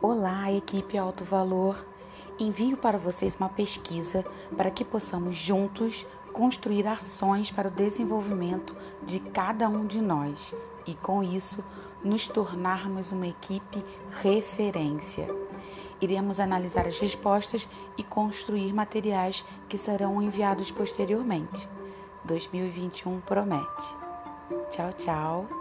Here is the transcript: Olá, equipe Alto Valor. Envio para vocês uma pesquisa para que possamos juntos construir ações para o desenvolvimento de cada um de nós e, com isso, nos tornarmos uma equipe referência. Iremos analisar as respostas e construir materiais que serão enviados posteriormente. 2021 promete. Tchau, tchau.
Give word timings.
Olá, 0.00 0.52
equipe 0.52 0.96
Alto 0.96 1.24
Valor. 1.24 1.84
Envio 2.38 2.76
para 2.76 2.96
vocês 2.96 3.34
uma 3.34 3.48
pesquisa 3.48 4.24
para 4.56 4.70
que 4.70 4.84
possamos 4.84 5.34
juntos 5.34 6.06
construir 6.32 6.86
ações 6.86 7.50
para 7.50 7.66
o 7.66 7.70
desenvolvimento 7.72 8.76
de 9.02 9.18
cada 9.18 9.68
um 9.68 9.84
de 9.84 10.00
nós 10.00 10.54
e, 10.86 10.94
com 10.94 11.20
isso, 11.20 11.64
nos 12.04 12.28
tornarmos 12.28 13.10
uma 13.10 13.26
equipe 13.26 13.84
referência. 14.22 15.28
Iremos 16.00 16.38
analisar 16.38 16.86
as 16.86 17.00
respostas 17.00 17.66
e 17.96 18.04
construir 18.04 18.72
materiais 18.72 19.44
que 19.68 19.76
serão 19.76 20.22
enviados 20.22 20.70
posteriormente. 20.70 21.68
2021 22.24 23.20
promete. 23.22 23.96
Tchau, 24.70 24.92
tchau. 24.92 25.57